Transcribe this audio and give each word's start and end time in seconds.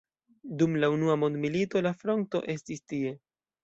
Dum 0.61 0.77
la 0.85 0.89
unua 0.95 1.19
mondmilito 1.25 1.87
la 1.91 1.95
fronto 2.03 2.45
estis 2.59 2.87
tie. 2.93 3.19